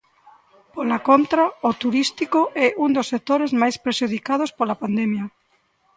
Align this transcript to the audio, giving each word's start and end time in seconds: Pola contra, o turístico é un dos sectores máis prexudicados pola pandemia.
Pola 0.73 0.99
contra, 1.07 1.43
o 1.69 1.71
turístico 1.81 2.39
é 2.65 2.67
un 2.85 2.89
dos 2.95 3.09
sectores 3.11 3.51
máis 3.61 3.75
prexudicados 3.85 4.49
pola 4.59 4.79
pandemia. 4.83 5.25